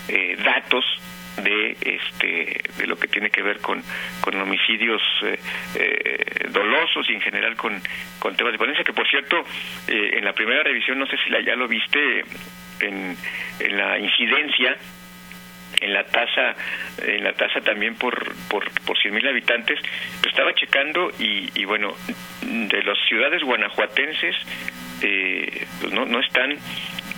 eh, 0.08 0.36
datos 0.44 0.84
de 1.44 1.78
este 1.82 2.62
de 2.78 2.88
lo 2.88 2.98
que 2.98 3.08
tiene 3.08 3.30
que 3.30 3.42
ver 3.42 3.60
con, 3.60 3.82
con 4.22 4.40
homicidios 4.40 5.02
eh, 5.24 6.50
dolosos 6.50 7.10
y 7.10 7.14
en 7.14 7.22
general 7.22 7.56
con, 7.56 7.82
con 8.20 8.36
temas 8.36 8.54
de 8.54 8.58
violencia 8.58 8.84
que 8.84 8.94
por 8.94 9.08
cierto 9.08 9.44
en 9.88 10.24
la 10.24 10.34
primera 10.34 10.64
revisión 10.64 11.00
no 11.00 11.06
sé 11.06 11.18
si 11.24 11.32
ya 11.46 11.56
lo 11.56 11.68
viste 11.68 12.24
en, 12.80 13.16
en 13.60 13.78
la 13.78 14.00
incidencia 14.00 14.78
en 15.80 15.94
la 15.94 16.04
tasa 16.04 16.56
en 17.04 17.24
la 17.24 17.34
tasa 17.34 17.62
también 17.62 17.96
por 17.96 18.36
por 18.50 18.70
por 18.82 18.98
100.000 18.98 19.30
habitantes 19.30 19.80
pues 20.22 20.34
estaba 20.34 20.54
checando 20.54 21.12
y, 21.20 21.50
y 21.60 21.66
bueno 21.66 21.96
de 22.42 22.84
las 22.84 22.98
ciudades 23.08 23.42
guanajuatenses 23.44 24.36
pues 25.00 25.94
no 25.94 26.06
no 26.06 26.20
están 26.20 26.58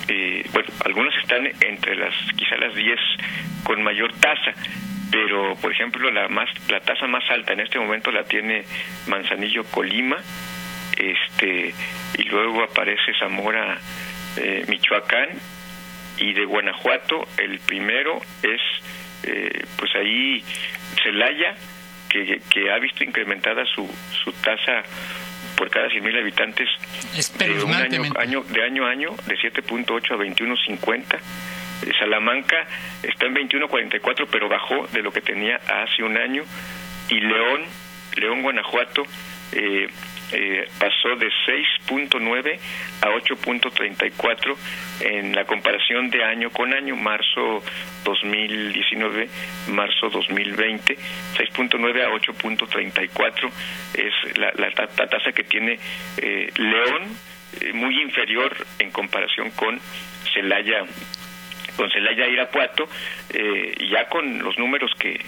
eh, 0.08 0.46
bueno, 0.52 0.70
algunos 0.86 1.14
están 1.18 1.46
entre 1.62 1.96
las, 1.96 2.14
quizá 2.36 2.56
las 2.58 2.76
10 2.76 3.00
con 3.64 3.82
mayor 3.84 4.14
tasa, 4.14 4.54
pero 5.12 5.56
por 5.56 5.72
ejemplo 5.72 6.12
la 6.12 6.28
más 6.28 6.50
la 6.70 6.80
tasa 6.82 7.08
más 7.08 7.24
alta 7.30 7.54
en 7.54 7.62
este 7.62 7.80
momento 7.80 8.12
la 8.12 8.24
tiene 8.24 8.66
Manzanillo 9.08 9.64
Colima, 9.66 10.18
este 10.98 11.74
y 12.18 12.24
luego 12.24 12.64
aparece 12.64 13.14
Zamora 13.20 13.78
eh, 14.38 14.66
Michoacán 14.68 15.30
y 16.18 16.34
de 16.34 16.46
Guanajuato 16.46 17.28
el 17.38 17.60
primero 17.60 18.20
es 18.42 18.62
eh, 19.24 19.66
pues 19.78 19.96
ahí 19.96 20.44
Celaya 21.02 21.56
que, 22.10 22.42
que 22.50 22.72
ha 22.72 22.78
visto 22.80 23.04
incrementada 23.04 23.66
su, 23.66 23.90
su 24.24 24.32
tasa 24.34 24.84
por 25.56 25.70
cada 25.70 25.88
100.000 25.88 26.20
habitantes 26.20 26.70
de, 27.38 27.64
un 27.64 27.74
año, 27.74 28.44
de 28.44 28.64
año 28.64 28.86
a 28.86 28.90
año 28.90 29.10
de 29.28 29.36
7.8 29.36 30.12
a 30.12 30.18
21.50. 30.18 31.20
Eh, 31.86 31.92
Salamanca 32.00 32.66
está 33.02 33.26
en 33.26 33.36
21.44, 33.36 34.28
pero 34.32 34.50
bajó 34.50 34.88
de 34.88 35.02
lo 35.02 35.12
que 35.12 35.22
tenía 35.22 35.58
hace 35.58 36.04
un 36.04 36.18
año. 36.18 36.44
Y 37.10 37.20
León, 37.20 37.62
León, 38.16 38.42
Guanajuato, 38.42 39.04
eh, 39.52 39.88
eh, 40.34 40.66
pasó 40.80 41.16
de 41.16 41.30
6.9 41.88 42.60
a 43.02 43.10
8.34 43.10 44.56
en 45.02 45.36
la 45.36 45.46
comparación 45.46 46.10
de 46.10 46.24
año 46.24 46.50
con 46.50 46.74
año, 46.74 46.96
marzo 46.96 47.64
2019, 48.04 49.30
marzo 49.70 50.10
2020, 50.10 50.96
6.9 50.96 52.04
a 52.04 52.10
8.34 52.10 53.52
es 53.94 54.38
la, 54.38 54.52
la, 54.56 54.72
tasa 54.72 55.32
que 55.32 55.44
tiene 55.44 55.80
eh, 56.18 56.52
León, 56.58 57.04
eh, 57.62 57.74
muy 57.74 58.02
inferior 58.02 58.56
en 58.80 58.92
comparación 58.92 59.52
con 59.52 59.80
Celaya 60.34 60.86
con 61.76 61.90
Celaya 61.90 62.28
Irapuato, 62.28 62.88
eh, 63.32 63.76
ya 63.90 64.08
con 64.08 64.40
los 64.44 64.58
números 64.60 64.92
que, 65.00 65.20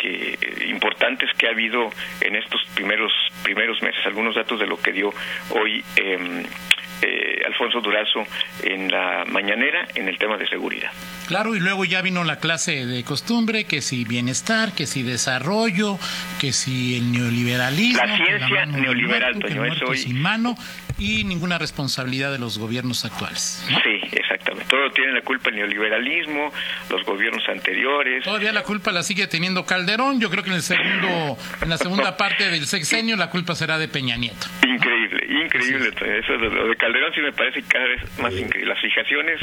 que 0.00 0.38
importantes 0.66 1.28
que 1.36 1.46
ha 1.46 1.50
habido 1.50 1.90
en 2.20 2.36
estos 2.36 2.60
primeros 2.74 3.12
primeros 3.42 3.82
meses 3.82 4.00
algunos 4.06 4.34
datos 4.34 4.58
de 4.58 4.66
lo 4.66 4.80
que 4.80 4.92
dio 4.92 5.12
hoy 5.50 5.84
eh, 5.96 6.44
eh, 7.02 7.42
Alfonso 7.46 7.80
Durazo 7.80 8.24
en 8.62 8.90
la 8.90 9.24
mañanera 9.26 9.86
en 9.94 10.08
el 10.08 10.18
tema 10.18 10.36
de 10.36 10.46
seguridad. 10.46 10.90
Claro, 11.26 11.54
y 11.56 11.60
luego 11.60 11.84
ya 11.84 12.02
vino 12.02 12.24
la 12.24 12.36
clase 12.36 12.84
de 12.84 13.04
costumbre, 13.04 13.64
que 13.64 13.80
si 13.80 14.04
bienestar, 14.04 14.74
que 14.74 14.86
si 14.86 15.02
desarrollo, 15.02 15.98
que 16.40 16.52
si 16.52 16.96
el 16.96 17.12
neoliberalismo. 17.12 18.04
La 18.04 18.16
ciencia 18.16 18.66
neoliberal, 18.66 19.36
muerto, 19.36 19.94
sin 19.94 20.20
mano 20.20 20.56
y 21.00 21.24
ninguna 21.24 21.58
responsabilidad 21.58 22.30
de 22.30 22.38
los 22.38 22.58
gobiernos 22.58 23.04
actuales. 23.04 23.64
Sí, 23.66 24.00
exactamente. 24.12 24.68
Todo 24.68 24.90
tiene 24.90 25.12
la 25.12 25.22
culpa 25.22 25.48
el 25.48 25.56
neoliberalismo, 25.56 26.52
los 26.90 27.02
gobiernos 27.04 27.42
anteriores. 27.48 28.22
Todavía 28.22 28.52
la 28.52 28.62
culpa 28.62 28.92
la 28.92 29.02
sigue 29.02 29.26
teniendo 29.26 29.64
Calderón. 29.64 30.20
Yo 30.20 30.30
creo 30.30 30.44
que 30.44 30.50
en 30.50 30.56
el 30.56 30.62
segundo, 30.62 31.38
en 31.62 31.68
la 31.68 31.78
segunda 31.78 32.16
parte 32.18 32.50
del 32.50 32.66
sexenio 32.66 33.16
la 33.16 33.30
culpa 33.30 33.54
será 33.54 33.78
de 33.78 33.88
Peña 33.88 34.16
Nieto. 34.16 34.46
Increíble, 34.62 35.26
increíble. 35.44 35.88
Eso 36.18 36.32
lo 36.34 36.68
de 36.68 36.76
Calderón 36.76 37.12
sí 37.14 37.20
me 37.20 37.32
parece 37.32 37.62
cada 37.62 37.86
vez 37.86 38.18
más 38.20 38.32
increíble. 38.34 38.68
Las 38.68 38.80
fijaciones 38.80 39.40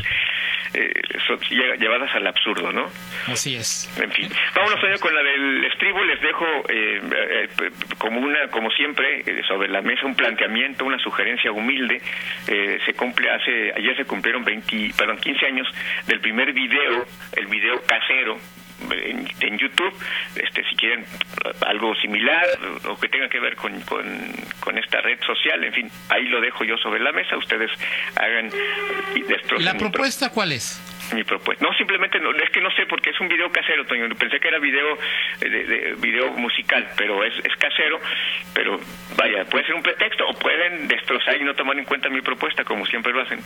eh, 0.74 0.94
son 1.26 1.40
llevadas 1.40 2.14
al 2.16 2.28
absurdo, 2.28 2.72
¿no? 2.72 2.86
Así 3.28 3.56
es. 3.56 3.90
En 4.02 4.12
fin, 4.12 4.30
vámonos 4.56 5.00
con 5.00 5.14
la 5.14 5.24
del 5.24 5.66
estribo. 5.66 6.04
Les 6.04 6.22
dejo 6.22 6.46
eh, 6.70 7.02
eh, 7.02 7.50
como 7.98 8.22
una, 8.22 8.48
como 8.50 8.70
siempre, 8.72 9.24
sobre 9.48 9.70
la 9.70 9.82
mesa 9.82 10.06
un 10.06 10.16
planteamiento, 10.16 10.86
una 10.86 11.00
sugerencia 11.00 11.52
humilde. 11.52 12.02
se 12.46 12.94
cumple 12.94 13.30
hace 13.30 13.74
ayer 13.76 13.96
se 13.96 14.06
cumplieron 14.06 14.44
20, 14.44 14.92
perdón, 14.98 15.18
15 15.18 15.46
años 15.46 15.68
del 16.08 16.20
primer 16.20 16.54
video, 16.54 17.06
el 17.36 17.48
video 17.48 17.82
casero 17.86 18.38
en, 18.92 19.58
YouTube, 19.58 19.94
este, 20.36 20.64
si 20.70 20.76
quieren 20.76 21.06
algo 21.66 21.96
similar 21.96 22.46
o 22.88 22.98
que 22.98 23.10
tenga 23.10 23.28
que 23.30 23.40
ver 23.40 23.56
con, 23.56 23.80
con, 23.82 24.78
esta 24.78 25.02
red 25.02 25.20
social, 25.26 25.64
en 25.64 25.74
fin, 25.74 25.92
ahí 26.10 26.28
lo 26.28 26.40
dejo 26.40 26.64
yo 26.64 26.78
sobre 26.78 27.00
la 27.00 27.12
mesa, 27.12 27.36
ustedes 27.38 27.72
hagan 28.16 28.52
y 29.16 29.64
¿La 29.64 29.74
propuesta 29.76 30.30
cuál 30.30 30.52
es? 30.52 30.80
Mi 31.14 31.24
propuesta. 31.24 31.66
No, 31.66 31.74
simplemente 31.74 32.20
no, 32.20 32.32
es 32.32 32.50
que 32.52 32.62
no 32.62 32.70
sé 32.72 32.86
porque 32.88 33.12
es 33.12 33.20
un 33.20 33.28
video 33.28 33.52
casero, 33.52 33.86
Toño. 33.86 34.08
Pensé 34.16 34.40
que 34.40 34.48
era 34.48 34.60
video 34.60 34.98
eh, 35.42 35.50
de, 35.50 35.96
video 36.00 36.32
musical, 36.34 36.88
pero 36.98 37.24
es, 37.24 37.34
es, 37.44 37.56
casero. 37.58 38.00
Pero 38.54 38.80
vaya, 39.18 39.46
puede 39.46 39.66
ser 39.66 39.76
un 39.76 39.84
pretexto 39.84 40.28
o 40.28 40.34
pueden 40.34 40.88
destrozar 40.88 41.40
y 41.40 41.44
no 41.44 41.54
tomar 41.54 41.78
en 41.78 41.86
cuenta 41.86 42.10
mi 42.10 42.22
propuesta, 42.22 42.64
como 42.64 42.86
siempre 42.86 43.14
lo 43.14 43.22
hacen. 43.22 43.40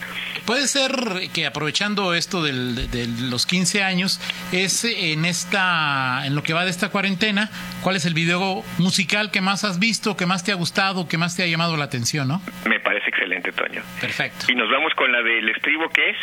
Puede 0.45 0.67
ser 0.67 0.91
que 1.33 1.45
aprovechando 1.45 2.13
esto 2.13 2.43
del, 2.43 2.89
de 2.89 3.07
los 3.29 3.45
15 3.45 3.83
años, 3.83 4.19
es 4.51 4.83
en 4.85 5.25
esta, 5.25 6.25
en 6.25 6.35
lo 6.35 6.43
que 6.43 6.53
va 6.53 6.65
de 6.65 6.71
esta 6.71 6.89
cuarentena, 6.89 7.49
¿cuál 7.81 7.95
es 7.95 8.05
el 8.05 8.13
video 8.13 8.63
musical 8.77 9.31
que 9.31 9.41
más 9.41 9.63
has 9.63 9.79
visto, 9.79 10.17
que 10.17 10.25
más 10.25 10.43
te 10.43 10.51
ha 10.51 10.55
gustado, 10.55 11.07
que 11.07 11.17
más 11.17 11.35
te 11.35 11.43
ha 11.43 11.47
llamado 11.47 11.77
la 11.77 11.85
atención, 11.85 12.27
no? 12.27 12.41
Me 12.65 12.79
parece 12.79 13.09
excelente, 13.09 13.51
Toño. 13.51 13.81
Perfecto. 13.99 14.45
Y 14.49 14.55
nos 14.55 14.69
vamos 14.69 14.93
con 14.95 15.11
la 15.11 15.21
del 15.21 15.49
estribo 15.49 15.89
que 15.89 16.09
es, 16.09 16.17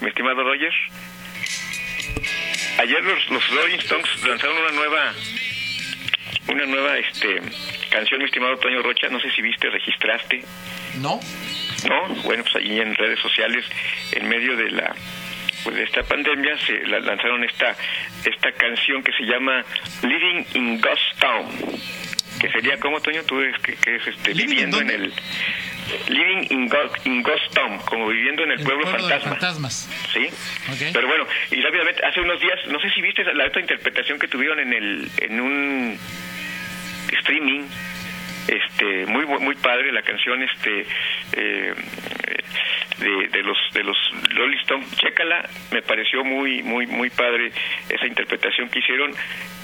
mi 0.00 0.08
estimado 0.08 0.42
Roger. 0.42 0.72
Ayer 2.78 3.02
los, 3.02 3.28
los 3.30 3.48
Rolling 3.50 3.78
Stones 3.78 4.24
lanzaron 4.26 4.56
una 4.58 4.70
nueva, 4.72 5.14
una 6.48 6.66
nueva, 6.66 6.98
este, 6.98 7.40
canción, 7.90 8.20
mi 8.20 8.26
estimado 8.26 8.56
Toño 8.58 8.82
Rocha. 8.82 9.08
No 9.08 9.20
sé 9.20 9.30
si 9.32 9.42
viste, 9.42 9.68
registraste. 9.70 10.44
¿No? 11.00 11.18
No, 11.88 12.08
bueno, 12.24 12.42
pues 12.44 12.56
allí 12.56 12.80
en 12.80 12.94
redes 12.94 13.18
sociales, 13.20 13.64
en 14.12 14.28
medio 14.28 14.56
de 14.56 14.70
la 14.70 14.94
pues 15.64 15.74
de 15.74 15.82
esta 15.82 16.02
pandemia, 16.04 16.56
se 16.66 16.86
la- 16.86 17.00
lanzaron 17.00 17.42
esta 17.44 17.74
esta 18.24 18.52
canción 18.52 19.02
que 19.02 19.12
se 19.12 19.24
llama 19.24 19.64
Living 20.02 20.44
in 20.54 20.80
Ghost 20.80 21.18
Town, 21.20 21.46
que 22.38 22.50
sería 22.50 22.78
como 22.78 23.00
Toño, 23.00 23.22
tú 23.24 23.40
es 23.40 23.58
que, 23.60 23.74
que 23.76 23.96
es 23.96 24.06
este 24.06 24.34
¿Living 24.34 24.48
viviendo 24.50 24.80
en 24.80 24.90
el 24.90 25.12
Living 26.08 26.46
in, 26.50 26.70
in 27.04 27.22
Ghost 27.22 27.54
Town, 27.54 27.78
como 27.86 28.08
viviendo 28.08 28.42
en 28.44 28.52
el, 28.52 28.58
El 28.58 28.64
pueblo, 28.64 28.82
pueblo 28.82 29.06
de 29.06 29.14
fantasma. 29.14 29.30
fantasmas. 29.30 29.90
Sí, 30.12 30.28
pero 30.92 31.08
bueno, 31.08 31.26
y 31.50 31.60
rápidamente, 31.62 32.04
hace 32.04 32.20
unos 32.20 32.38
días, 32.40 32.58
no 32.68 32.78
sé 32.80 32.90
si 32.90 33.00
viste 33.00 33.24
la 33.24 33.46
otra 33.46 33.60
interpretación 33.60 34.18
que 34.18 34.28
tuvieron 34.28 34.60
en 34.60 34.72
el 34.72 35.10
en 35.22 35.40
un 35.40 35.98
streaming 37.20 37.62
este 38.48 39.06
muy 39.06 39.26
muy 39.26 39.54
padre 39.56 39.92
la 39.92 40.02
canción 40.02 40.42
este 40.42 40.86
eh, 41.32 41.74
de, 42.98 43.28
de 43.28 43.42
los 43.42 43.56
de 43.72 43.84
los 43.84 43.96
Rolling 44.34 44.58
Stones. 44.58 44.90
Chécala 44.96 45.48
me 45.72 45.82
pareció 45.82 46.24
muy 46.24 46.62
muy 46.62 46.86
muy 46.86 47.10
padre 47.10 47.52
esa 47.88 48.06
interpretación 48.06 48.68
que 48.68 48.78
hicieron. 48.80 49.12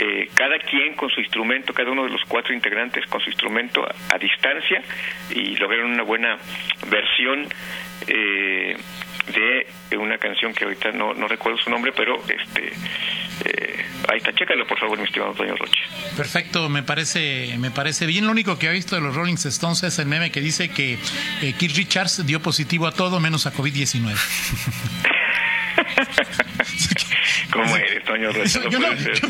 Eh, 0.01 0.29
cada 0.35 0.59
quien 0.59 0.95
con 0.95 1.11
su 1.11 1.21
instrumento 1.21 1.73
cada 1.73 1.91
uno 1.91 2.05
de 2.05 2.11
los 2.11 2.25
cuatro 2.27 2.53
integrantes 2.55 3.07
con 3.07 3.21
su 3.21 3.31
instrumento 3.31 3.85
a, 3.85 4.15
a 4.15 4.19
distancia 4.19 4.83
y 5.31 5.57
lograron 5.57 5.93
una 5.93 6.03
buena 6.03 6.39
versión 6.91 7.47
eh, 8.09 8.77
de 9.91 9.97
una 9.97 10.19
canción 10.19 10.53
que 10.53 10.65
ahorita 10.65 10.93
no, 10.93 11.15
no 11.15 11.29
recuerdo 11.29 11.59
su 11.59 11.71
nombre 11.71 11.93
pero 11.97 12.17
este 12.29 12.73
eh, 13.45 13.74
ahí 14.09 14.19
está 14.19 14.33
chécalo 14.33 14.67
por 14.67 14.79
favor 14.79 14.99
mi 14.99 15.05
estimado 15.05 15.33
Antonio 15.33 15.57
Roche 15.57 15.81
Perfecto, 16.17 16.69
me 16.69 16.83
parece, 16.83 17.57
me 17.59 17.71
parece 17.71 18.07
bien. 18.07 18.27
Lo 18.27 18.33
único 18.33 18.57
que 18.59 18.69
he 18.69 18.73
visto 18.73 18.95
de 18.95 19.01
los 19.01 19.15
Rolling 19.15 19.35
Stones 19.35 19.83
es 19.83 19.99
el 19.99 20.07
meme 20.07 20.31
que 20.31 20.41
dice 20.41 20.69
que 20.69 20.99
eh, 21.43 21.55
Keith 21.59 21.77
Richards 21.77 22.25
dio 22.25 22.41
positivo 22.41 22.87
a 22.87 22.93
todo 22.93 23.19
menos 23.19 23.47
a 23.47 23.53
COVID-19. 23.53 24.15
¿Cómo 27.53 27.77
eres, 27.77 28.05
Toño 28.05 28.33
Rocha? 28.33 28.61
No 28.65 28.71
Yo 28.71 28.79
no- 28.81 28.87
puede 28.89 29.03
ser. 29.03 29.21
yo- 29.21 29.29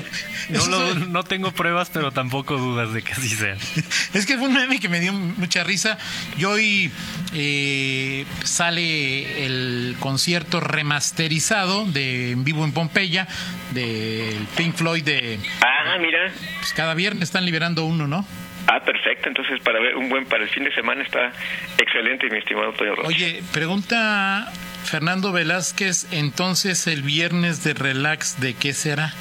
No, 0.50 0.58
eso 0.58 0.70
lo- 0.70 0.88
es- 0.88 1.08
no 1.08 1.22
tengo 1.24 1.52
pruebas, 1.52 1.90
pero 1.92 2.10
tampoco 2.12 2.56
dudas 2.56 2.92
de 2.92 3.02
que 3.02 3.12
así 3.12 3.28
sea. 3.28 3.56
Es 4.14 4.26
que 4.26 4.36
fue 4.38 4.48
un 4.48 4.54
meme 4.54 4.78
que 4.80 4.88
me 4.88 5.00
dio 5.00 5.12
mucha 5.12 5.64
risa. 5.64 5.98
Y 6.38 6.44
hoy 6.44 6.90
eh, 7.34 8.24
sale 8.44 9.44
el 9.46 9.96
concierto 10.00 10.60
remasterizado 10.60 11.84
de 11.86 12.32
En 12.32 12.44
Vivo 12.44 12.64
en 12.64 12.72
Pompeya 12.72 13.26
del 13.72 14.46
Pink 14.56 14.74
Floyd 14.76 15.02
de... 15.04 15.38
Ah, 15.62 15.96
mira. 16.00 16.32
Pues 16.60 16.72
cada 16.72 16.94
viernes 16.94 17.24
están 17.24 17.44
liberando 17.44 17.84
uno, 17.84 18.06
¿no? 18.06 18.26
Ah, 18.66 18.80
perfecto. 18.84 19.28
Entonces, 19.28 19.60
para 19.62 19.78
ver 19.80 19.96
un 19.96 20.08
buen 20.08 20.24
para 20.26 20.42
el 20.44 20.48
fin 20.50 20.64
de 20.64 20.72
semana 20.74 21.02
está 21.02 21.32
excelente, 21.78 22.28
mi 22.30 22.38
estimado 22.38 22.72
Toño 22.72 22.94
Rocha. 22.94 23.08
Oye, 23.08 23.42
pregunta 23.52 24.50
Fernando 24.84 25.32
Velázquez, 25.32 26.06
entonces 26.10 26.86
el 26.86 27.02
viernes 27.02 27.64
de 27.64 27.74
relax, 27.74 28.40
¿de 28.40 28.54
qué 28.54 28.72
será? 28.74 29.12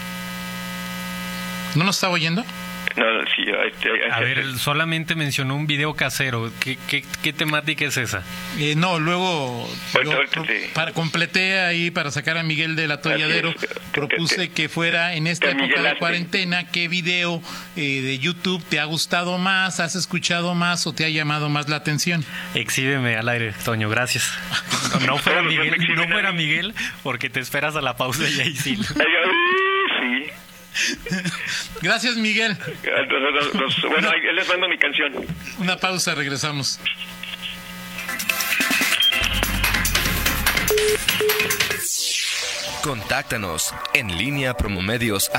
¿No 1.76 1.84
nos 1.84 1.96
está 1.96 2.10
oyendo? 2.10 2.44
Sí, 3.36 3.44
A 4.12 4.20
ver, 4.20 4.40
él 4.40 4.58
solamente 4.60 5.16
mencionó 5.16 5.56
un 5.56 5.68
video 5.68 5.94
casero. 5.96 6.52
¿Qué, 6.60 6.78
qué, 6.88 7.04
qué 7.22 7.34
temática 7.34 7.86
es 7.86 7.98
esa? 7.98 8.24
Eh, 8.60 8.76
no, 8.76 9.00
luego 9.00 9.68
Ahorita, 9.94 10.12
yo 10.16 10.44
pro- 10.44 10.46
para, 10.74 10.92
completé 10.94 11.60
ahí 11.60 11.92
para 11.92 12.12
sacar 12.12 12.38
a 12.38 12.44
Miguel 12.44 12.76
del 12.76 12.92
atolladero, 12.92 13.54
propuse 13.94 14.36
te- 14.36 14.50
que 14.52 14.70
fuera 14.70 15.16
en 15.16 15.28
esta 15.28 15.50
época 15.52 15.82
de 15.82 15.98
cuarentena, 15.98 16.68
¿qué 16.72 16.88
video 16.88 17.42
eh, 17.76 18.02
de 18.02 18.20
YouTube 18.20 18.64
te 18.66 18.80
ha 18.80 18.86
gustado 18.86 19.38
más, 19.38 19.80
has 19.80 19.96
escuchado 19.96 20.54
más 20.56 20.86
o 20.88 20.94
te 20.94 21.06
ha 21.06 21.10
llamado 21.10 21.50
más 21.50 21.70
la 21.70 21.78
atención? 21.78 22.24
Exhíbeme 22.56 23.16
al 23.16 23.30
aire, 23.30 23.54
Toño, 23.64 23.90
gracias. 23.90 24.32
No 25.08 25.18
fuera 25.18 25.42
pues, 25.42 25.56
Miguel, 25.56 25.96
no 25.96 26.08
fuera. 26.08 26.32
Miguel, 26.34 26.74
porque 27.02 27.30
te 27.30 27.40
esperas 27.40 27.76
a 27.76 27.82
la 27.82 27.98
pausa 27.98 28.30
y 28.30 28.40
ahí 28.40 28.56
sí. 28.56 28.78
Gracias 31.82 32.16
Miguel. 32.16 32.58
Los- 33.10 33.54
los- 33.56 33.82
bueno, 33.90 34.10
ahí 34.10 34.22
les 34.36 34.48
mando 34.48 34.68
mi 34.68 34.78
canción. 34.78 35.14
Una 35.60 35.78
pausa, 35.78 36.16
regresamos. 36.16 36.80
Contáctanos 42.82 43.74
en 43.94 44.18
línea 44.18 44.56
promomedios 44.56 45.30